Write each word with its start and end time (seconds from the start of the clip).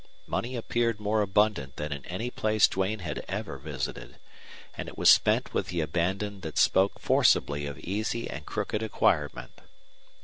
Money 0.25 0.55
appeared 0.55 0.99
more 0.99 1.21
abundant 1.21 1.75
than 1.75 1.91
in 1.91 2.03
any 2.05 2.31
place 2.31 2.67
Duane 2.67 3.01
had 3.01 3.23
ever 3.27 3.59
visited; 3.59 4.15
and 4.75 4.87
it 4.87 4.97
was 4.97 5.11
spent 5.11 5.53
with 5.53 5.67
the 5.67 5.79
abandon 5.79 6.41
that 6.41 6.57
spoke 6.57 6.97
forcibly 6.99 7.67
of 7.67 7.77
easy 7.77 8.27
and 8.27 8.43
crooked 8.47 8.81
acquirement. 8.81 9.61